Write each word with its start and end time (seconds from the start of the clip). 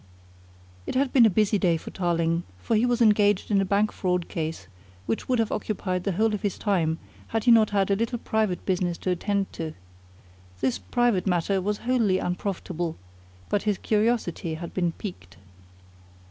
It 0.87 0.95
had 0.95 1.13
been 1.13 1.27
a 1.27 1.29
busy 1.29 1.59
day 1.59 1.77
for 1.77 1.91
Tarling, 1.91 2.41
for 2.57 2.75
he 2.75 2.87
was 2.87 3.03
engaged 3.03 3.51
in 3.51 3.61
a 3.61 3.65
bank 3.65 3.91
fraud 3.91 4.27
case 4.29 4.65
which 5.05 5.29
would 5.29 5.37
have 5.37 5.51
occupied 5.51 6.05
the 6.05 6.13
whole 6.13 6.33
of 6.33 6.41
his 6.41 6.57
time 6.57 6.97
had 7.27 7.43
he 7.43 7.51
not 7.51 7.69
had 7.69 7.91
a 7.91 7.95
little 7.95 8.17
private 8.17 8.65
business 8.65 8.97
to 8.97 9.11
attend 9.11 9.53
to. 9.53 9.75
This 10.59 10.79
private 10.79 11.27
matter 11.27 11.61
was 11.61 11.77
wholly 11.85 12.17
unprofitable, 12.17 12.97
but 13.47 13.61
his 13.61 13.77
curiosity 13.77 14.55
had 14.55 14.73
been 14.73 14.91
piqued. 14.93 15.37